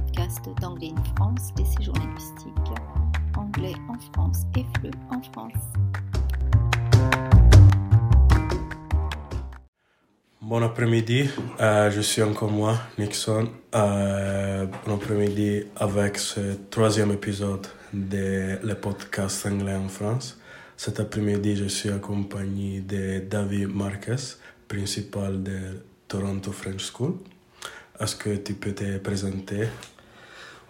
podcast 0.00 0.48
d'Anglais 0.60 0.92
in 0.96 1.02
France, 1.16 1.52
des 1.56 1.64
séjours 1.64 1.94
linguistiques. 1.96 2.72
Anglais 3.36 3.74
en 3.88 3.98
France 4.12 4.42
et 4.56 4.64
FLE 4.78 4.92
en 5.10 5.20
France. 5.22 5.64
Bon 10.40 10.62
après-midi, 10.62 11.28
euh, 11.60 11.90
je 11.90 12.00
suis 12.00 12.22
encore 12.22 12.50
moi, 12.50 12.76
Nixon. 12.96 13.48
Euh, 13.74 14.66
bon 14.86 14.94
après-midi 14.94 15.64
avec 15.76 16.18
ce 16.18 16.54
troisième 16.70 17.10
épisode 17.10 17.66
de 17.92 18.58
le 18.62 18.74
podcast 18.74 19.46
Anglais 19.46 19.74
en 19.74 19.88
France. 19.88 20.38
Cet 20.76 21.00
après-midi, 21.00 21.56
je 21.56 21.64
suis 21.64 21.90
accompagné 21.90 22.80
de 22.82 23.18
David 23.28 23.74
Marquez, 23.74 24.38
principal 24.68 25.42
de 25.42 25.58
Toronto 26.06 26.52
French 26.52 26.84
School. 26.92 27.14
Est-ce 28.00 28.14
que 28.14 28.30
tu 28.36 28.54
peux 28.54 28.70
te 28.70 28.98
présenter 28.98 29.64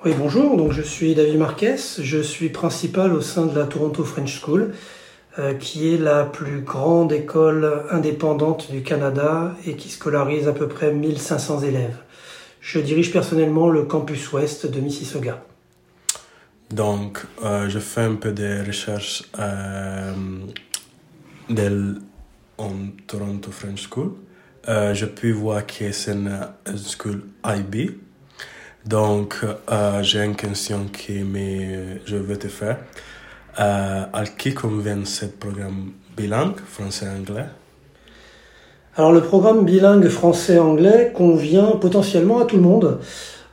Oui, 0.02 0.12
bonjour. 0.16 0.56
Donc, 0.56 0.72
je 0.72 0.80
suis 0.80 1.14
David 1.14 1.36
Marquez. 1.36 1.76
Je 1.98 2.22
suis 2.22 2.48
principal 2.48 3.12
au 3.12 3.20
sein 3.20 3.44
de 3.44 3.58
la 3.58 3.66
Toronto 3.66 4.02
French 4.02 4.40
School, 4.40 4.72
euh, 5.38 5.52
qui 5.52 5.92
est 5.92 5.98
la 5.98 6.24
plus 6.24 6.62
grande 6.62 7.12
école 7.12 7.82
indépendante 7.90 8.70
du 8.70 8.82
Canada 8.82 9.54
et 9.66 9.76
qui 9.76 9.90
scolarise 9.90 10.48
à 10.48 10.54
peu 10.54 10.68
près 10.68 10.90
1500 10.90 11.60
élèves. 11.64 11.98
Je 12.62 12.78
dirige 12.78 13.12
personnellement 13.12 13.68
le 13.68 13.82
campus 13.82 14.32
ouest 14.32 14.64
de 14.66 14.80
Mississauga. 14.80 15.44
Donc, 16.70 17.26
euh, 17.44 17.68
je 17.68 17.78
fais 17.78 18.02
un 18.02 18.14
peu 18.14 18.32
de 18.32 18.66
recherches 18.66 19.24
euh, 19.38 20.14
en 22.56 22.72
Toronto 23.06 23.50
French 23.50 23.86
School. 23.90 24.12
Euh, 24.68 24.92
je 24.92 25.06
peux 25.06 25.30
voir 25.30 25.66
que 25.66 25.92
c'est 25.92 26.12
une 26.12 26.30
school 26.76 27.22
IB. 27.44 27.92
Donc, 28.84 29.36
euh, 29.70 30.02
j'ai 30.02 30.22
une 30.22 30.36
question 30.36 30.86
que 30.92 31.12
je 32.04 32.16
veux 32.16 32.36
te 32.36 32.48
faire. 32.48 32.76
Euh, 33.58 34.04
à 34.12 34.24
qui 34.24 34.52
convient 34.52 35.04
ce 35.04 35.24
programme 35.24 35.92
bilingue, 36.16 36.56
français-anglais 36.66 37.46
Alors, 38.96 39.12
le 39.12 39.22
programme 39.22 39.64
bilingue 39.64 40.08
français-anglais 40.08 41.12
convient 41.14 41.72
potentiellement 41.80 42.40
à 42.40 42.44
tout 42.44 42.56
le 42.56 42.62
monde. 42.62 42.98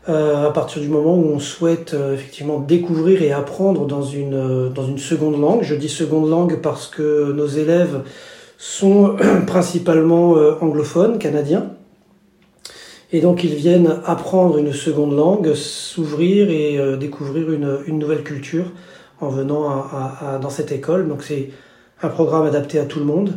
à 0.08 0.52
partir 0.53 0.83
du 0.83 0.88
moment 0.88 1.16
où 1.16 1.33
on 1.33 1.39
souhaite 1.39 1.95
effectivement 2.13 2.59
découvrir 2.59 3.23
et 3.23 3.31
apprendre 3.31 3.88
dans 3.88 4.03
une, 4.03 4.69
dans 4.71 4.86
une 4.86 4.99
seconde 4.99 5.39
langue. 5.41 5.63
Je 5.63 5.73
dis 5.73 5.89
seconde 5.89 6.30
langue 6.30 6.61
parce 6.61 6.88
que 6.88 7.31
nos 7.31 7.47
élèves 7.47 8.03
sont 8.58 9.16
principalement 9.48 10.38
euh, 10.38 10.56
anglophones, 10.61 11.17
canadiens. 11.20 11.72
Et 13.11 13.22
donc 13.22 13.44
ils 13.44 13.53
viennent 13.53 14.00
apprendre 14.06 14.58
une 14.58 14.73
seconde 14.73 15.16
langue, 15.16 15.53
s'ouvrir 15.53 16.50
et 16.50 16.78
euh, 16.78 16.98
découvrir 16.98 17.52
une, 17.52 18.00
nouvelle 18.00 18.23
culture 18.23 18.66
en 19.22 19.30
venant 19.30 19.86
dans 20.42 20.50
cette 20.50 20.73
école. 20.73 21.08
Donc 21.08 21.23
c'est 21.23 21.52
un 22.02 22.09
programme 22.09 22.45
adapté 22.45 22.80
à 22.80 22.86
tout 22.86 23.00
le 23.00 23.06
monde. 23.06 23.33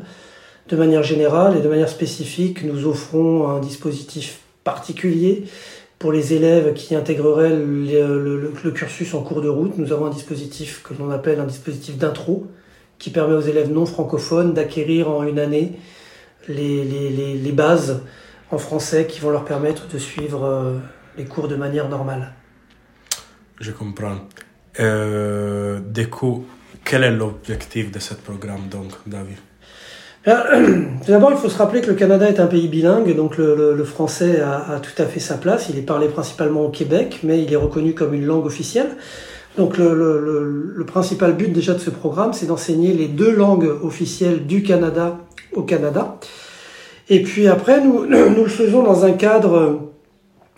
De 0.69 0.77
manière 0.77 1.05
générale 1.05 1.57
et 1.57 1.61
de 1.61 1.69
manière 1.69 1.89
spécifique, 1.89 2.65
nous 2.65 2.87
offrons 2.87 3.49
un 3.49 3.61
dispositif 3.61 4.41
particulier 4.65 5.45
pour 6.01 6.11
les 6.11 6.35
élèves 6.35 6.75
qui 6.75 6.97
intégreraient 6.97 7.55
le 7.55 8.71
cursus 8.75 9.15
en 9.15 9.23
cours 9.23 9.41
de 9.41 9.49
route. 9.49 9.79
Nous 9.79 9.93
avons 9.93 10.07
un 10.07 10.11
dispositif 10.11 10.83
que 10.83 10.95
l'on 10.99 11.11
appelle 11.11 11.39
un 11.39 11.47
dispositif 11.47 11.97
d'intro, 11.97 12.49
qui 12.99 13.11
permet 13.11 13.35
aux 13.35 13.41
élèves 13.41 13.71
non 13.71 13.87
francophones 13.87 14.55
d'acquérir 14.55 15.11
en 15.11 15.25
une 15.25 15.39
année 15.39 15.73
les, 16.49 16.85
les, 16.85 17.37
les, 17.37 17.53
bases 17.53 18.03
en 18.51 18.59
français 18.59 19.07
qui 19.07 19.21
vont 19.21 19.31
leur 19.31 19.45
permettre 19.45 19.87
de 19.89 19.99
suivre 19.99 20.45
euh, 20.45 20.79
les 21.17 21.25
cours 21.25 21.49
de 21.49 21.57
manière 21.57 21.89
normale. 21.89 22.33
Je 23.61 23.71
comprends. 23.71 24.17
Euh, 24.81 25.81
du 25.81 26.09
coup, 26.09 26.47
quel 26.84 27.05
est 27.05 27.11
l'objectif 27.11 27.91
de 27.91 27.99
ce 27.99 28.15
programme, 28.15 28.69
donc, 28.71 28.93
David? 29.06 29.39
D'abord, 31.06 31.31
il 31.31 31.39
faut 31.39 31.49
se 31.49 31.59
rappeler 31.59 31.81
que 31.81 31.89
le 31.89 31.95
Canada 31.95 32.28
est 32.28 32.41
un 32.41 32.47
pays 32.47 32.69
bilingue, 32.69 33.15
donc 33.15 33.37
le, 33.37 33.75
le, 33.75 33.84
français 33.84 34.41
a, 34.41 34.75
a, 34.75 34.81
tout 34.81 35.03
à 35.03 35.06
fait 35.06 35.21
sa 35.21 35.37
place. 35.37 35.69
Il 35.71 35.78
est 35.78 35.83
parlé 35.83 36.09
principalement 36.09 36.62
au 36.62 36.71
Québec, 36.71 37.21
mais 37.22 37.43
il 37.43 37.53
est 37.53 37.56
reconnu 37.56 37.95
comme 37.95 38.15
une 38.15 38.25
langue 38.25 38.47
officielle. 38.47 38.91
Donc 39.56 39.76
le, 39.76 40.84
principal 40.86 41.34
but 41.34 41.53
déjà 41.53 41.75
de 41.75 41.78
ce 41.78 41.91
programme, 41.91 42.32
c'est 42.32 42.47
d'enseigner 42.47 42.92
les 42.92 43.09
deux 43.09 43.32
langues 43.32 43.70
officielles 43.82 44.47
du 44.47 44.62
Canada 44.62 45.19
au 45.53 45.62
Canada. 45.62 46.19
Et 47.09 47.22
puis 47.22 47.48
après, 47.48 47.81
nous, 47.81 48.06
nous 48.06 48.42
le 48.44 48.48
faisons 48.48 48.82
dans 48.82 49.04
un 49.04 49.12
cadre 49.12 49.88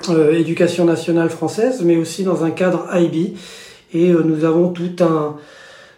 euh, 0.08 0.32
éducation 0.32 0.84
nationale 0.84 1.30
française, 1.30 1.82
mais 1.84 1.96
aussi 1.96 2.24
dans 2.24 2.44
un 2.44 2.50
cadre 2.50 2.86
IB. 2.94 3.36
Et 3.92 4.10
euh, 4.10 4.22
nous 4.24 4.44
avons 4.44 4.70
tout 4.70 4.96
un, 5.00 5.36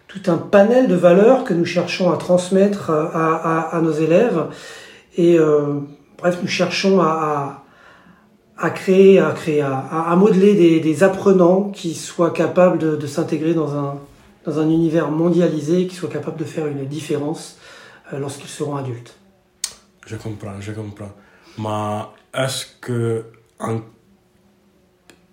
tout 0.08 0.30
un 0.30 0.38
panel 0.38 0.88
de 0.88 0.94
valeurs 0.94 1.44
que 1.44 1.54
nous 1.54 1.64
cherchons 1.64 2.10
à 2.10 2.16
transmettre 2.16 2.90
à, 2.90 3.76
à, 3.76 3.80
nos 3.80 3.92
élèves. 3.92 4.46
Et 5.16 5.38
euh, 5.38 5.80
bref, 6.18 6.38
nous 6.42 6.48
cherchons 6.48 7.00
à 7.00 7.61
créer, 8.70 9.18
à 9.18 9.32
créer, 9.32 9.60
à, 9.60 9.78
à 9.78 10.16
modeler 10.16 10.80
des, 10.80 11.02
apprenants 11.02 11.70
qui 11.70 11.94
soient 11.94 12.30
capables 12.30 12.78
de, 12.78 13.06
s'intégrer 13.06 13.54
dans 13.54 13.76
un, 13.76 13.98
dans 14.44 14.58
un 14.58 14.68
univers 14.68 15.10
mondialisé, 15.10 15.86
qui 15.86 15.96
soient 15.96 16.08
capables 16.08 16.38
de 16.38 16.44
faire 16.44 16.66
une 16.66 16.86
différence 16.86 17.58
euh, 18.12 18.18
lorsqu'ils 18.18 18.48
seront 18.48 18.76
adultes. 18.76 19.16
Je 20.06 20.16
comprends, 20.16 20.60
je 20.60 20.72
comprends. 20.72 21.12
Mais 21.58 22.40
est-ce 22.40 22.66
que 22.80 23.24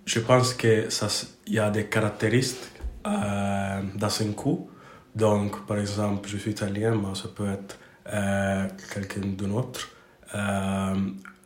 je 0.06 0.20
pense 0.20 0.54
que 0.54 0.90
ça, 0.90 1.08
il 1.48 1.54
y 1.54 1.60
a 1.60 1.70
des 1.70 1.86
caractéristiques 1.86 2.80
euh, 3.06 3.82
dans 3.96 4.34
coup. 4.36 4.70
Donc, 5.16 5.66
par 5.66 5.78
exemple, 5.78 6.28
je 6.30 6.38
suis 6.38 6.52
italien, 6.52 6.96
mais 6.96 7.16
ça 7.16 7.28
peut 7.34 7.50
être 7.52 7.78
euh, 8.14 8.68
quelqu'un 8.94 9.22
d'un 9.22 9.52
autre. 9.52 9.90
Euh, 10.36 10.94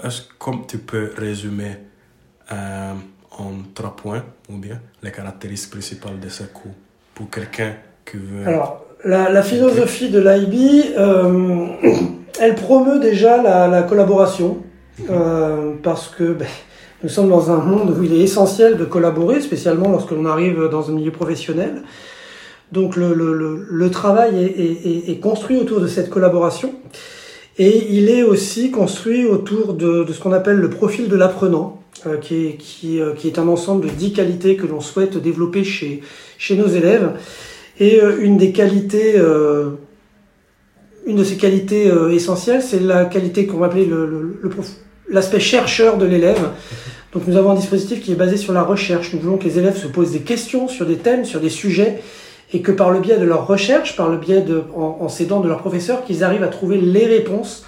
est-ce 0.04 0.22
que 0.22 0.68
tu 0.68 0.78
peux 0.80 1.12
résumer 1.18 1.78
euh, 2.52 2.94
en 3.32 3.52
trois 3.74 3.96
points 3.96 4.24
ou 4.50 4.58
bien 4.58 4.80
les 5.02 5.12
caractéristiques 5.12 5.72
principales 5.72 6.20
de 6.20 6.30
ce 6.30 6.44
cours 6.44 6.74
pour 7.16 7.30
quelqu'un 7.30 7.74
qui 8.06 8.18
veut... 8.18 8.48
Alors, 8.48 8.86
la, 9.06 9.30
la 9.30 9.44
philosophie 9.44 10.10
de 10.10 10.20
l'IB, 10.20 10.94
euh, 10.98 11.68
elle 12.40 12.56
promeut 12.56 13.00
déjà 13.00 13.42
la, 13.42 13.68
la 13.68 13.84
collaboration 13.84 14.58
mhm. 15.00 15.06
euh, 15.10 15.74
parce 15.82 16.10
que 16.10 16.34
ben, 16.34 16.48
nous 17.04 17.10
sommes 17.10 17.30
dans 17.30 17.52
un 17.52 17.58
monde 17.58 17.96
où 17.98 18.04
il 18.04 18.14
est 18.14 18.22
essentiel 18.22 18.78
de 18.78 18.86
collaborer, 18.86 19.42
spécialement 19.42 19.90
lorsque 19.90 20.12
l'on 20.12 20.26
arrive 20.26 20.70
dans 20.70 20.90
un 20.90 20.94
milieu 20.94 21.12
professionnel. 21.12 21.84
Donc 22.72 22.96
le, 22.96 23.14
le, 23.14 23.68
le 23.70 23.92
travail 23.92 24.44
est, 24.44 24.60
est, 24.60 25.10
est, 25.12 25.20
construit 25.20 25.58
autour 25.58 25.80
de 25.80 25.88
cette 25.88 26.10
collaboration. 26.10 26.74
Et 27.60 27.88
il 27.92 28.10
est 28.10 28.24
aussi 28.24 28.72
construit 28.72 29.26
autour 29.26 29.74
de, 29.74 30.04
de 30.04 30.14
ce 30.14 30.20
qu'on 30.20 30.32
appelle 30.32 30.58
le 30.58 30.70
profil 30.70 31.08
de 31.08 31.16
l'apprenant, 31.16 31.84
euh, 32.08 32.18
qui, 32.18 32.48
est, 32.48 32.58
qui, 32.58 33.00
euh, 33.00 33.14
qui, 33.14 33.28
est 33.28 33.38
un 33.38 33.48
ensemble 33.48 33.86
de 33.86 33.92
dix 33.92 34.12
qualités 34.12 34.56
que 34.56 34.66
l'on 34.66 34.82
souhaite 34.82 35.18
développer 35.18 35.64
chez, 35.64 36.02
chez 36.38 36.56
nos 36.56 36.68
élèves. 36.68 37.12
Et 37.80 38.02
euh, 38.02 38.18
une 38.22 38.38
des 38.38 38.52
qualités, 38.52 39.14
euh, 39.18 39.72
une 41.06 41.18
de 41.18 41.24
ces 41.24 41.38
qualités 41.38 41.92
essentielles, 42.12 42.64
c'est 42.64 42.80
la 42.80 43.06
qualité 43.06 43.46
qu'on 43.46 43.58
va 43.58 43.68
appeler 43.68 43.88
l'aspect 45.10 45.38
le, 45.38 45.44
le, 45.44 45.46
chercheur 45.46 45.98
de 45.98 46.06
l'élève. 46.06 46.50
Donc 47.14 47.28
nous 47.28 47.38
avons 47.38 47.52
un 47.52 47.56
dispositif 47.56 48.02
qui 48.02 48.14
est 48.14 48.16
basé 48.16 48.38
sur 48.38 48.54
la 48.54 48.64
recherche. 48.64 49.14
Nous 49.14 49.20
voulons 49.20 49.38
que 49.38 49.44
les 49.44 49.60
élèves 49.60 49.78
se 49.78 49.88
posent 49.88 50.14
des 50.14 50.22
questions 50.22 50.68
sur 50.68 50.88
des 50.88 50.98
thèmes, 50.98 51.26
sur 51.26 51.40
des 51.40 51.50
sujets, 51.50 52.02
et 52.54 52.62
que 52.62 52.72
par 52.72 52.92
le 52.92 53.00
biais 53.00 53.18
de 53.18 53.26
leur 53.26 53.48
recherche, 53.48 53.96
par 53.98 54.10
le 54.10 54.18
biais 54.18 54.42
de, 54.42 54.64
en, 54.76 55.00
en 55.02 55.10
s'aidant 55.10 55.40
de 55.42 55.48
leurs 55.48 55.60
professeurs, 55.60 56.06
qu'ils 56.06 56.24
arrivent 56.24 56.44
à 56.44 56.48
trouver 56.48 56.80
les 56.80 57.06
réponses 57.06 57.66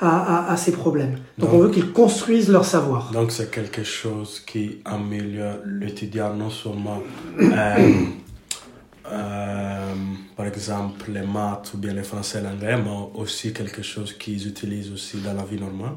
à, 0.00 0.46
à, 0.46 0.52
à 0.52 0.56
ces 0.56 0.72
problèmes. 0.72 1.16
Donc, 1.36 1.50
donc 1.50 1.52
on 1.52 1.58
veut 1.58 1.70
qu'ils 1.70 1.92
construisent 1.92 2.48
leur 2.48 2.64
savoir. 2.64 3.10
Donc 3.12 3.32
c'est 3.32 3.50
quelque 3.50 3.82
chose 3.82 4.40
qui 4.40 4.78
améliore 4.84 5.56
l'étudiant 5.66 6.32
non 6.32 6.48
seulement 6.48 7.02
euh, 7.40 7.46
euh, 9.12 9.94
par 10.36 10.46
exemple 10.46 11.10
les 11.12 11.26
maths 11.26 11.72
ou 11.74 11.78
bien 11.78 11.92
les 11.92 12.04
français 12.04 12.40
l'anglais, 12.40 12.76
mais 12.82 13.20
aussi 13.20 13.52
quelque 13.52 13.82
chose 13.82 14.12
qu'ils 14.14 14.46
utilisent 14.46 14.92
aussi 14.92 15.18
dans 15.18 15.34
la 15.34 15.44
vie 15.44 15.60
normale. 15.60 15.96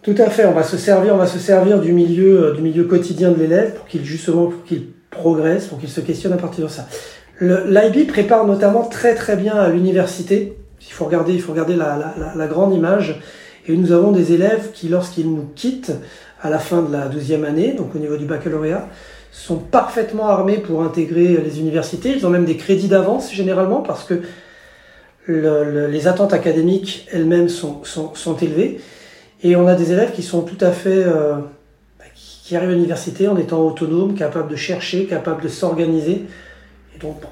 Tout 0.00 0.14
à 0.16 0.30
fait, 0.30 0.46
on 0.46 0.52
va 0.52 0.62
se 0.62 0.78
servir, 0.78 1.14
on 1.14 1.18
va 1.18 1.26
se 1.26 1.40
servir 1.40 1.80
du 1.80 1.92
milieu, 1.92 2.52
du 2.54 2.62
milieu 2.62 2.84
quotidien 2.84 3.32
de 3.32 3.36
l'élève 3.36 3.74
pour 3.74 3.86
qu'il 3.88 4.04
justement 4.04 4.46
pour 4.46 4.64
qu'il 4.64 4.86
progresse, 5.10 5.66
pour 5.66 5.80
qu'il 5.80 5.88
se 5.88 6.00
questionne 6.00 6.32
à 6.32 6.36
partir 6.36 6.64
de 6.64 6.70
ça. 6.70 6.86
L'IB 7.40 8.08
prépare 8.08 8.46
notamment 8.46 8.82
très 8.82 9.14
très 9.14 9.36
bien 9.36 9.54
à 9.54 9.68
l'université. 9.68 10.56
Il 10.80 10.92
faut 10.92 11.04
regarder, 11.04 11.32
il 11.34 11.40
faut 11.40 11.52
regarder 11.52 11.76
la, 11.76 12.46
grande 12.48 12.74
image. 12.74 13.20
Et 13.66 13.76
nous 13.76 13.92
avons 13.92 14.12
des 14.12 14.32
élèves 14.32 14.70
qui, 14.72 14.88
lorsqu'ils 14.88 15.30
nous 15.30 15.46
quittent 15.54 15.92
à 16.40 16.50
la 16.50 16.58
fin 16.58 16.82
de 16.82 16.92
la 16.92 17.06
deuxième 17.06 17.44
année, 17.44 17.72
donc 17.72 17.94
au 17.94 17.98
niveau 17.98 18.16
du 18.16 18.24
baccalauréat, 18.24 18.88
sont 19.30 19.56
parfaitement 19.56 20.28
armés 20.28 20.56
pour 20.56 20.82
intégrer 20.82 21.36
les 21.36 21.60
universités. 21.60 22.14
Ils 22.16 22.26
ont 22.26 22.30
même 22.30 22.44
des 22.44 22.56
crédits 22.56 22.88
d'avance 22.88 23.32
généralement 23.32 23.82
parce 23.82 24.04
que 24.04 24.22
le, 25.26 25.64
le, 25.64 25.86
les 25.86 26.08
attentes 26.08 26.32
académiques 26.32 27.06
elles-mêmes 27.12 27.48
sont, 27.48 27.82
élevées. 28.40 28.80
Et 29.42 29.54
on 29.54 29.68
a 29.68 29.74
des 29.74 29.92
élèves 29.92 30.12
qui 30.12 30.22
sont 30.22 30.42
tout 30.42 30.56
à 30.60 30.72
fait, 30.72 31.04
euh, 31.04 31.34
qui 32.16 32.56
arrivent 32.56 32.70
à 32.70 32.72
l'université 32.72 33.28
en 33.28 33.36
étant 33.36 33.64
autonomes, 33.64 34.14
capables 34.14 34.50
de 34.50 34.56
chercher, 34.56 35.04
capables 35.04 35.42
de 35.42 35.48
s'organiser. 35.48 36.24
Donc, 37.00 37.22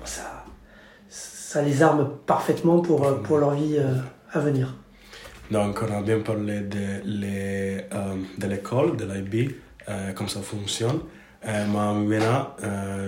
ça, 1.09 1.63
les 1.63 1.83
arme 1.83 2.11
parfaitement 2.27 2.81
pour, 2.81 3.07
euh, 3.07 3.39
leur 3.39 3.53
vie 3.53 3.79
euh, 3.79 3.95
à 4.33 4.41
venir. 4.41 4.75
Donc, 5.51 5.81
on 5.83 5.95
a 5.95 6.03
bien 6.03 6.21
parlé 6.21 6.61
de, 6.61 7.01
euh, 7.05 8.17
l'école, 8.49 8.97
de 8.97 9.05
l'IB, 9.05 9.53
euh, 9.89 10.13
comme 10.13 10.29
ça 10.29 10.41
fonctionne. 10.41 11.01
Euh, 11.47 11.67
maintenant, 11.67 12.57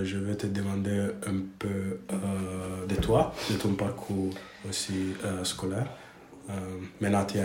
je 0.05 0.19
vais 0.19 0.37
te 0.37 0.47
demander 0.47 1.09
un 1.27 1.41
peu 1.59 1.99
de 2.89 2.95
toi, 3.01 3.35
de 3.51 3.57
ton 3.57 3.75
parcours 3.75 4.31
aussi 4.69 5.15
scolaire. 5.43 5.87
Maintenant, 7.01 7.25
tu 7.25 7.39
es 7.39 7.45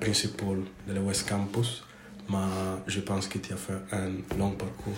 principal 0.00 0.58
de 0.86 0.94
la 0.94 1.00
West 1.00 1.28
Campus, 1.28 1.84
mais 2.30 2.36
je 2.86 3.00
pense 3.00 3.26
que 3.26 3.38
tu 3.38 3.52
as 3.52 3.56
fait 3.56 3.72
un 3.90 4.38
long 4.38 4.52
parcours. 4.52 4.94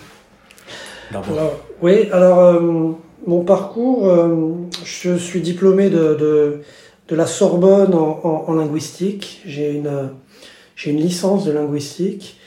Oui, 1.81 2.09
alors 2.11 2.39
euh, 2.39 2.91
mon 3.25 3.43
parcours, 3.43 4.07
euh, 4.07 4.53
je 4.83 5.15
suis 5.15 5.41
diplômé 5.41 5.89
de, 5.89 6.61
la 7.09 7.25
Sorbonne 7.25 7.93
en, 7.93 8.53
linguistique. 8.53 9.41
J'ai 9.45 9.71
une, 9.71 10.97
licence 10.97 11.45
de 11.45 11.51
linguistique. 11.51 12.39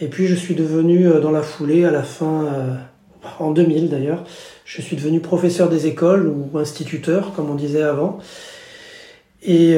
Et 0.00 0.06
puis 0.06 0.26
je 0.26 0.34
suis 0.34 0.54
devenu 0.54 1.08
euh, 1.08 1.20
dans 1.20 1.30
la 1.30 1.42
foulée, 1.42 1.84
à 1.84 1.90
la 1.90 2.02
fin, 2.02 2.46
en 3.40 3.50
2000 3.50 3.88
d'ailleurs, 3.88 4.24
je 4.64 4.80
suis 4.80 4.96
devenu 4.96 5.20
professeur 5.20 5.68
des 5.68 5.86
écoles 5.86 6.28
ou 6.28 6.58
instituteur, 6.58 7.32
comme 7.34 7.50
on 7.50 7.54
disait 7.54 7.82
avant. 7.82 8.18
Et, 9.42 9.76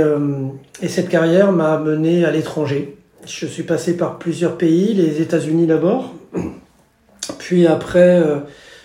et 0.82 0.88
cette 0.88 1.08
carrière 1.08 1.52
m'a 1.52 1.78
mené 1.78 2.24
à 2.24 2.30
l'étranger. 2.30 2.96
Je 3.26 3.46
suis 3.46 3.62
passé 3.62 3.96
par 3.96 4.18
plusieurs 4.18 4.56
pays, 4.56 4.94
les 4.94 5.20
États-Unis 5.20 5.66
d'abord. 5.66 6.14
Puis 7.50 7.66
après, 7.66 8.20
euh, 8.20 8.36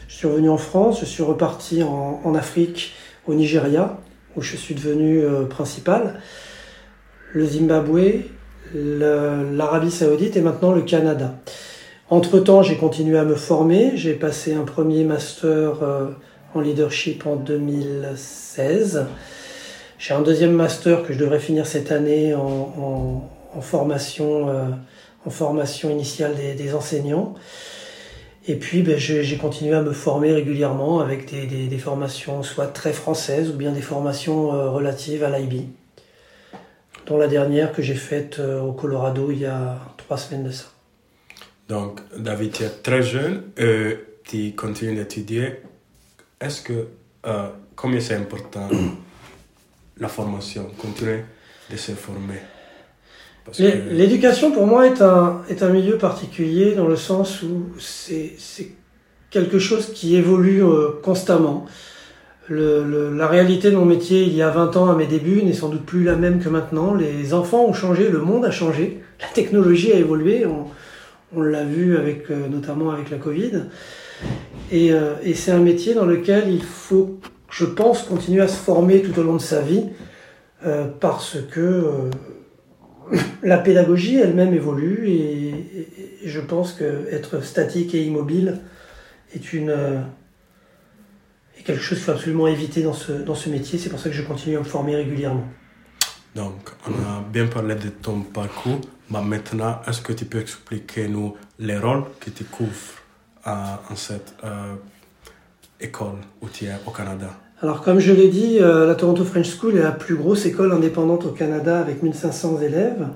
je 0.07 0.15
suis 0.15 0.27
revenu 0.27 0.49
en 0.49 0.57
France, 0.57 0.99
je 0.99 1.05
suis 1.05 1.21
reparti 1.21 1.83
en, 1.83 2.33
Afrique, 2.33 2.93
au 3.27 3.35
Nigeria, 3.35 3.99
où 4.35 4.41
je 4.41 4.55
suis 4.57 4.73
devenu 4.73 5.19
euh, 5.19 5.43
principal, 5.43 6.19
le 7.31 7.45
Zimbabwe, 7.45 8.23
l'Arabie 8.73 9.91
Saoudite 9.91 10.35
et 10.35 10.41
maintenant 10.41 10.71
le 10.71 10.81
Canada. 10.81 11.35
Entre-temps, 12.09 12.63
j'ai 12.63 12.75
continué 12.75 13.19
à 13.19 13.23
me 13.23 13.35
former. 13.35 13.91
J'ai 13.97 14.15
passé 14.15 14.55
un 14.55 14.63
premier 14.63 15.03
master 15.03 15.83
euh, 15.83 16.07
en 16.55 16.59
leadership 16.59 17.27
en 17.27 17.35
2016. 17.35 19.05
J'ai 19.99 20.13
un 20.15 20.21
deuxième 20.21 20.53
master 20.53 21.03
que 21.03 21.13
je 21.13 21.19
devrais 21.19 21.39
finir 21.39 21.67
cette 21.67 21.91
année 21.91 22.33
en, 22.33 23.29
formation, 23.61 24.47
en 25.23 25.29
formation 25.29 25.91
initiale 25.91 26.33
des 26.57 26.73
enseignants. 26.73 27.35
Et 28.47 28.55
puis, 28.55 28.83
ben, 28.83 28.97
j'ai 28.99 29.37
continué 29.37 29.73
à 29.73 29.81
me 29.81 29.91
former 29.91 30.31
régulièrement 30.31 30.99
avec 30.99 31.31
des, 31.31 31.47
des- 31.47 31.67
des 31.67 31.77
formations 31.79 32.43
soit 32.43 32.67
très 32.67 32.93
françaises 32.93 33.49
ou 33.49 33.53
bien 33.53 33.71
des 33.71 33.81
formations 33.81 34.53
euh, 34.53 34.69
relatives 34.69 35.23
à 35.23 35.35
l'IB, 35.35 35.69
dont 37.07 37.17
la 37.17 37.27
dernière 37.27 37.73
que 37.73 37.81
j'ai 37.81 37.95
faite 37.95 38.37
euh, 38.39 38.61
au 38.61 38.71
Colorado 38.73 39.31
il 39.31 39.39
y 39.39 39.45
a 39.45 39.79
trois 39.97 40.17
semaines 40.17 40.43
de 40.43 40.51
ça. 40.51 40.65
Donc, 41.69 42.01
David, 42.15 42.51
tu 42.51 42.63
es 42.63 42.69
très 42.69 43.01
jeune 43.01 43.43
et 43.57 43.97
tu 44.23 44.53
continues 44.53 44.95
d'étudier. 44.95 45.61
Est-ce 46.39 46.61
que, 46.61 46.87
euh, 47.25 47.47
combien 47.75 47.99
c'est 47.99 48.13
important 48.15 48.69
la 49.97 50.07
formation, 50.07 50.69
continuer 50.77 51.21
de 51.71 51.77
se 51.77 51.93
former? 51.93 52.41
L'éducation, 53.91 54.51
pour 54.51 54.65
moi, 54.65 54.87
est 54.87 55.01
un, 55.01 55.41
est 55.49 55.61
un 55.61 55.69
milieu 55.69 55.97
particulier 55.97 56.73
dans 56.73 56.87
le 56.87 56.95
sens 56.95 57.43
où 57.43 57.65
c'est 57.79 58.35
quelque 59.29 59.59
chose 59.59 59.91
qui 59.93 60.15
évolue 60.15 60.63
euh, 60.63 60.89
constamment. 61.03 61.65
Le, 62.47 62.83
le- 62.83 63.15
la 63.15 63.27
réalité 63.27 63.71
de 63.71 63.75
mon 63.75 63.85
métier 63.85 64.23
il 64.23 64.33
y 64.35 64.41
a 64.41 64.49
20 64.49 64.77
ans 64.77 64.89
à 64.89 64.95
mes 64.95 65.07
débuts 65.07 65.41
n'est 65.43 65.53
sans 65.53 65.69
doute 65.69 65.85
plus 65.85 66.03
la 66.03 66.15
même 66.15 66.39
que 66.39 66.49
maintenant. 66.49 66.93
Les 66.93 67.33
enfants 67.33 67.65
ont 67.65 67.73
changé, 67.73 68.09
le 68.09 68.19
monde 68.19 68.45
a 68.45 68.51
changé, 68.51 69.01
la 69.19 69.27
technologie 69.27 69.91
a 69.91 69.95
évolué, 69.97 70.45
on, 70.45 70.65
on 71.35 71.41
l'a 71.41 71.63
vu 71.63 71.97
avec, 71.97 72.29
euh, 72.31 72.47
notamment 72.47 72.91
avec 72.91 73.09
la 73.09 73.17
Covid. 73.17 73.63
Et, 74.71 74.91
euh, 74.91 75.13
et 75.23 75.33
c'est 75.33 75.51
un 75.51 75.59
métier 75.59 75.93
dans 75.93 76.05
lequel 76.05 76.49
il 76.49 76.63
faut, 76.63 77.19
je 77.51 77.65
pense, 77.65 78.03
continuer 78.03 78.41
à 78.41 78.47
se 78.47 78.57
former 78.57 79.01
tout 79.01 79.19
au 79.19 79.23
long 79.23 79.35
de 79.35 79.41
sa 79.41 79.61
vie 79.61 79.83
euh, 80.65 80.85
parce 80.99 81.37
que... 81.51 81.59
euh, 83.11 83.17
la 83.43 83.57
pédagogie 83.57 84.17
elle-même 84.17 84.53
évolue 84.53 85.07
et, 85.09 85.87
je 86.25 86.39
pense 86.39 86.73
que 86.73 87.07
être 87.11 87.41
statique 87.43 87.93
et 87.93 88.03
immobile 88.03 88.59
est 89.33 89.53
une 89.53 89.69
euh, 89.69 90.01
est 91.57 91.63
quelque 91.63 91.81
chose 91.81 91.97
qu'il 91.99 92.05
faut 92.05 92.11
absolument 92.13 92.47
éviter 92.47 92.81
dans 92.83 92.93
ce, 92.93 93.11
dans 93.11 93.35
ce 93.35 93.49
métier. 93.49 93.77
C'est 93.77 93.89
pour 93.89 93.99
ça 93.99 94.09
que 94.09 94.15
je 94.15 94.23
continue 94.23 94.55
à 94.57 94.59
me 94.59 94.63
former 94.65 94.95
régulièrement. 94.95 95.47
Donc, 96.35 96.69
on 96.87 96.91
a 96.91 97.21
bien 97.31 97.47
parlé 97.47 97.75
de 97.75 97.89
ton 97.89 98.21
parcours, 98.21 98.81
mais 99.09 99.21
maintenant, 99.21 99.81
est-ce 99.87 100.01
que 100.01 100.13
tu 100.13 100.25
peux 100.25 100.39
expliquer 100.39 101.07
nous 101.07 101.35
les 101.59 101.77
rôles 101.77 102.03
que 102.19 102.29
tu 102.29 102.43
couvres 102.43 102.95
à- 103.43 103.81
en 103.89 103.95
cette 103.95 104.33
euh, 104.43 104.75
école 105.79 106.17
où 106.41 106.49
tu 106.49 106.65
es 106.65 106.73
au 106.85 106.91
Canada? 106.91 107.29
Alors 107.61 107.81
comme 107.81 107.99
je 107.99 108.11
l'ai 108.11 108.27
dit, 108.27 108.57
euh, 108.59 108.85
la 108.85 108.95
Toronto 108.95 109.23
French 109.23 109.49
School 109.57 109.77
est 109.77 109.81
la 109.81 109.93
plus 109.93 110.15
grosse 110.15 110.45
école 110.45 110.73
indépendante 110.73 111.25
au 111.25 111.29
Canada 111.29 111.79
avec 111.79 112.03
1500 112.03 112.59
élèves. 112.61 113.07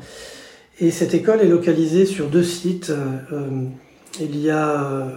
Et 0.79 0.91
cette 0.91 1.13
école 1.13 1.41
est 1.41 1.47
localisée 1.47 2.05
sur 2.05 2.27
deux 2.27 2.43
sites. 2.43 2.89
Euh, 2.89 3.05
euh, 3.33 3.65
il 4.21 4.39
y 4.39 4.49
a 4.49 5.07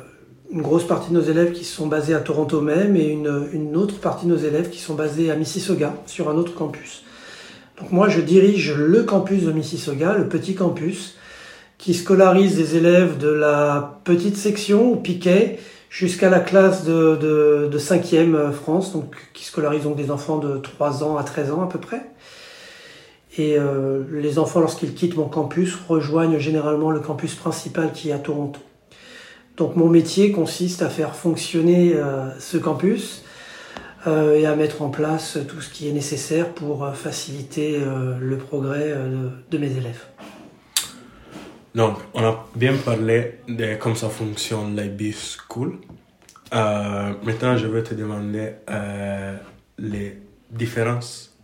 une 0.53 0.61
grosse 0.61 0.87
partie 0.87 1.11
de 1.11 1.15
nos 1.15 1.23
élèves 1.23 1.53
qui 1.53 1.65
sont 1.65 1.87
basés 1.87 2.15
à 2.15 2.19
Toronto 2.19 2.61
même 2.61 2.97
et 2.97 3.09
une, 3.09 3.77
autre 3.77 3.99
partie 4.01 4.27
de 4.27 4.33
nos 4.33 4.39
élèves 4.39 4.71
qui 4.71 4.79
sont 4.79 4.95
basés 4.95 5.31
à 5.31 5.37
Mississauga, 5.37 5.95
sur 6.07 6.29
un 6.29 6.35
autre 6.35 6.55
campus. 6.55 7.05
Donc 7.81 7.91
moi, 7.91 8.09
je 8.09 8.21
dirige 8.21 8.75
le 8.75 9.05
campus 9.05 9.45
de 9.45 9.53
Mississauga, 9.53 10.17
le 10.19 10.29
petit 10.29 10.55
campus, 10.55 11.15
qui 11.79 11.95
scolarise 11.95 12.57
des 12.57 12.77
élèves 12.77 13.19
de 13.19 13.29
la 13.29 13.99
petite 14.05 14.37
section, 14.37 14.93
ou 14.93 14.97
piquet, 14.97 15.59
jusqu'à 15.93 16.31
la 16.31 16.41
classe 16.41 16.85
de, 16.85 17.17
de, 17.17 17.69
de 17.71 17.79
5e 17.79 18.51
France, 18.51 18.95
donc 18.95 19.15
qui 19.35 19.45
scolarise 19.45 19.83
donc 19.83 19.95
des 19.95 20.11
enfants 20.11 20.39
de 20.39 20.57
3 20.57 21.05
ans 21.05 21.19
à 21.19 21.23
13 21.23 21.53
ans 21.53 21.63
à 21.63 21.69
peu 21.69 21.79
près. 21.79 22.01
Et 23.37 23.59
euh, 23.59 24.03
les 24.11 24.39
enfants, 24.39 24.61
lorsqu'ils 24.61 24.95
quittent 24.95 25.17
mon 25.17 25.29
campus, 25.29 25.77
rejoignent 25.89 26.39
généralement 26.39 26.91
le 26.91 27.01
campus 27.01 27.35
principal 27.35 27.93
qui 27.93 28.09
est 28.09 28.13
à 28.13 28.19
Toronto. 28.19 28.59
Donc 29.59 29.77
mon 29.77 29.89
métier 29.89 30.33
consiste 30.33 30.81
à 30.81 30.89
faire 30.89 31.15
fonctionner 31.15 31.93
euh, 31.95 32.27
ce 32.39 32.57
campus 32.57 33.23
euh, 34.07 34.35
et 34.39 34.47
à 34.47 34.57
mettre 34.57 34.81
en 34.81 34.89
place 34.89 35.37
tout 35.47 35.61
ce 35.61 35.69
qui 35.69 35.91
est 35.91 35.93
nécessaire 35.93 36.49
pour 36.49 36.85
euh, 36.85 36.93
faciliter 36.93 37.77
euh, 37.77 38.17
le 38.19 38.39
progrès 38.39 38.93
euh, 38.93 39.29
de 39.51 39.59
mes 39.59 39.77
élèves. 39.77 40.07
Donc, 41.75 41.99
on 42.13 42.23
a 42.23 42.47
bien 42.55 42.77
parlé 42.77 43.39
de 43.49 43.77
comment 43.77 43.95
ça 43.95 44.11
fonctionne 44.11 44.77
l'IB 44.77 45.15
School. 45.15 45.79
Euh, 46.53 47.15
maintenant, 47.23 47.57
je 47.57 47.67
vais 47.67 47.83
te 47.83 47.95
demander 47.95 48.53
euh, 48.69 49.37
les 49.79 50.19
différences 50.51 51.35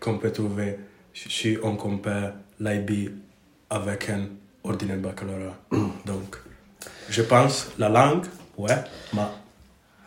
qu'on 0.00 0.18
peut 0.18 0.30
trouver 0.30 0.78
si 1.14 1.56
on 1.62 1.76
compare 1.76 2.32
l'IB 2.60 3.12
avec 3.70 4.10
un 4.10 4.26
ordinaire 4.64 4.98
baccalauréat. 4.98 5.56
Donc, 6.04 6.36
je 7.08 7.22
pense 7.22 7.68
la 7.78 7.88
langue, 7.88 8.26
ouais, 8.58 8.76
mais 9.14 9.22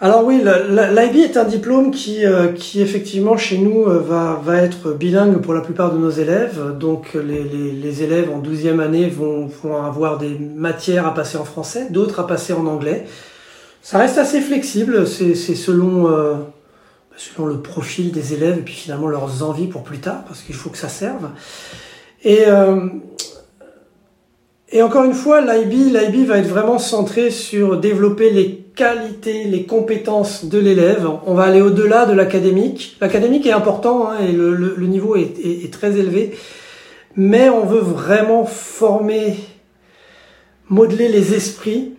Alors 0.01 0.23
oui, 0.23 0.41
l'IB 0.41 1.15
est 1.17 1.35
un 1.35 1.43
diplôme 1.43 1.91
qui, 1.91 2.25
euh, 2.25 2.53
qui 2.53 2.81
effectivement 2.81 3.35
chez 3.35 3.57
nous 3.57 3.83
euh, 3.83 3.99
va, 3.99 4.39
va 4.41 4.61
être 4.61 4.93
bilingue 4.93 5.41
pour 5.41 5.53
la 5.53 5.59
plupart 5.59 5.91
de 5.93 5.97
nos 5.97 6.09
élèves. 6.09 6.77
Donc 6.79 7.15
les, 7.15 7.43
les, 7.43 7.73
les 7.73 8.03
élèves 8.03 8.29
en 8.31 8.41
12e 8.41 8.79
année 8.79 9.09
vont, 9.09 9.47
vont 9.47 9.83
avoir 9.83 10.17
des 10.17 10.39
matières 10.39 11.05
à 11.05 11.13
passer 11.13 11.37
en 11.37 11.43
français, 11.43 11.89
d'autres 11.89 12.21
à 12.21 12.27
passer 12.27 12.53
en 12.53 12.65
anglais. 12.65 13.07
Ça 13.81 13.97
reste 13.97 14.17
assez 14.17 14.39
flexible, 14.39 15.05
c'est 15.05 15.35
selon, 15.35 16.09
euh, 16.09 16.35
selon 17.17 17.47
le 17.47 17.59
profil 17.59 18.11
des 18.11 18.33
élèves 18.33 18.59
et 18.59 18.61
puis 18.61 18.75
finalement 18.75 19.07
leurs 19.07 19.43
envies 19.43 19.67
pour 19.67 19.83
plus 19.83 19.99
tard, 19.99 20.23
parce 20.25 20.41
qu'il 20.41 20.55
faut 20.55 20.69
que 20.69 20.77
ça 20.77 20.89
serve. 20.89 21.29
Et, 22.23 22.43
euh, 22.47 22.87
et 24.69 24.81
encore 24.81 25.03
une 25.03 25.13
fois, 25.13 25.41
l'IB 25.41 26.25
va 26.27 26.37
être 26.37 26.47
vraiment 26.47 26.77
centré 26.77 27.31
sur 27.31 27.77
développer 27.77 28.29
les 28.29 28.65
les 29.25 29.65
compétences 29.67 30.45
de 30.45 30.57
l'élève. 30.57 31.07
On 31.25 31.33
va 31.33 31.43
aller 31.43 31.61
au-delà 31.61 32.05
de 32.05 32.13
l'académique. 32.13 32.97
L'académique 33.01 33.45
est 33.45 33.51
important 33.51 34.09
hein, 34.09 34.19
et 34.19 34.31
le, 34.31 34.75
niveau 34.87 35.15
est, 35.15 35.71
très 35.71 35.97
élevé, 35.97 36.37
mais 37.15 37.49
on 37.49 37.65
veut 37.65 37.81
vraiment 37.81 38.45
former, 38.45 39.35
modeler 40.69 41.09
les 41.09 41.33
esprits 41.33 41.93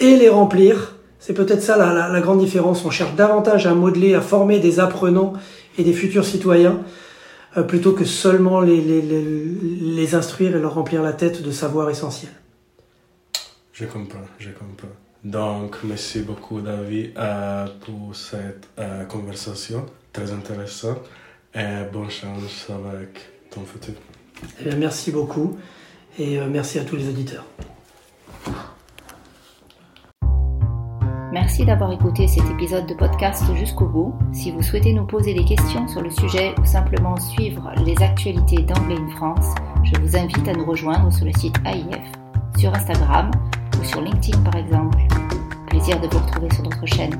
et 0.00 0.16
les 0.16 0.28
remplir. 0.28 0.96
C'est 1.18 1.34
peut-être 1.34 1.62
ça 1.62 1.76
la, 1.76 2.20
grande 2.20 2.40
différence. 2.40 2.84
On 2.84 2.90
cherche 2.90 3.14
davantage 3.14 3.66
à 3.66 3.74
modeler, 3.74 4.14
à 4.14 4.20
former 4.20 4.58
des 4.58 4.80
apprenants 4.80 5.34
et 5.78 5.84
des 5.84 5.92
futurs 5.92 6.24
citoyens 6.24 6.80
euh, 7.56 7.62
plutôt 7.62 7.92
que 7.92 8.04
seulement 8.04 8.60
les, 8.60 8.80
les, 8.80 10.14
instruire 10.14 10.56
et 10.56 10.58
leur 10.58 10.74
remplir 10.74 11.02
la 11.02 11.12
tête 11.12 11.42
de 11.42 11.50
savoir 11.50 11.88
essentiels. 11.90 12.32
Je 13.72 13.84
comprends, 13.86 14.26
je 14.38 14.50
comprends. 14.50 14.88
Donc, 15.24 15.76
merci 15.84 16.20
beaucoup, 16.22 16.60
David, 16.60 17.12
euh, 17.16 17.66
pour 17.86 18.14
cette 18.14 18.68
euh, 18.78 19.04
conversation 19.04 19.86
très 20.12 20.32
intéressante 20.32 20.98
et 21.54 21.84
bonne 21.92 22.10
chance 22.10 22.68
avec 22.70 23.20
ton 23.50 23.60
futur. 23.62 23.94
Eh 24.60 24.64
bien, 24.64 24.76
merci 24.76 25.12
beaucoup 25.12 25.56
et 26.18 26.40
euh, 26.40 26.48
merci 26.50 26.80
à 26.80 26.84
tous 26.84 26.96
les 26.96 27.08
auditeurs. 27.08 27.44
Merci 31.32 31.64
d'avoir 31.64 31.92
écouté 31.92 32.26
cet 32.26 32.44
épisode 32.50 32.86
de 32.86 32.94
podcast 32.94 33.44
jusqu'au 33.56 33.86
bout. 33.86 34.14
Si 34.34 34.50
vous 34.50 34.60
souhaitez 34.60 34.92
nous 34.92 35.06
poser 35.06 35.34
des 35.34 35.44
questions 35.44 35.86
sur 35.88 36.02
le 36.02 36.10
sujet 36.10 36.54
ou 36.60 36.66
simplement 36.66 37.16
suivre 37.16 37.72
les 37.86 37.96
actualités 38.02 38.62
d'Anglais 38.62 38.98
in 38.98 39.08
France, 39.16 39.54
je 39.84 39.98
vous 40.00 40.16
invite 40.16 40.46
à 40.48 40.52
nous 40.52 40.66
rejoindre 40.66 41.10
sur 41.12 41.24
le 41.24 41.32
site 41.32 41.56
AIF, 41.64 42.12
sur 42.58 42.74
Instagram 42.74 43.30
sur 43.84 44.00
LinkedIn 44.00 44.38
par 44.42 44.56
exemple. 44.56 44.98
Plaisir 45.66 46.00
de 46.00 46.06
vous 46.06 46.18
retrouver 46.18 46.48
sur 46.54 46.62
notre 46.62 46.86
chaîne. 46.86 47.14